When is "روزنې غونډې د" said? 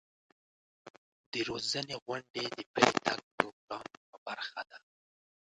1.49-2.57